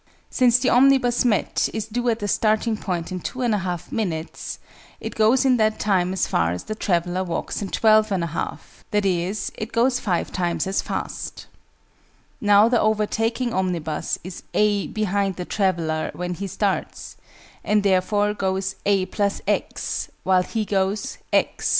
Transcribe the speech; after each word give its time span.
Since 0.31 0.57
the 0.57 0.69
omnibus 0.71 1.23
met 1.23 1.69
is 1.75 1.85
due 1.85 2.09
at 2.09 2.17
the 2.17 2.27
starting 2.27 2.75
point 2.75 3.11
in 3.11 3.19
2 3.19 3.37
1/2 3.37 3.91
minutes, 3.91 4.57
it 4.99 5.13
goes 5.13 5.45
in 5.45 5.57
that 5.57 5.79
time 5.79 6.11
as 6.11 6.25
far 6.25 6.53
as 6.53 6.63
the 6.63 6.73
traveller 6.73 7.23
walks 7.23 7.61
in 7.61 7.69
12 7.69 8.07
1/2; 8.09 8.57
i.e. 9.05 9.35
it 9.61 9.71
goes 9.71 9.99
5 9.99 10.31
times 10.31 10.65
as 10.65 10.81
fast. 10.81 11.45
Now 12.41 12.67
the 12.67 12.81
overtaking 12.81 13.53
omnibus 13.53 14.17
is 14.23 14.41
"a" 14.55 14.87
behind 14.87 15.35
the 15.35 15.45
traveller 15.45 16.09
when 16.15 16.33
he 16.33 16.47
starts, 16.47 17.15
and 17.63 17.83
therefore 17.83 18.33
goes 18.33 18.73
"a 18.87 19.07
+ 19.11 19.47
x" 19.47 20.09
while 20.23 20.41
he 20.41 20.65
goes 20.65 21.19
"x." 21.31 21.69